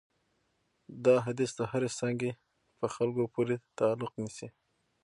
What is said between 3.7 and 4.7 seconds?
تعلق نیسي.